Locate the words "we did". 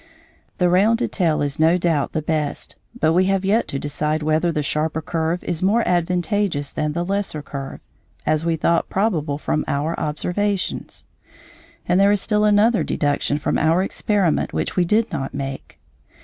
14.75-15.11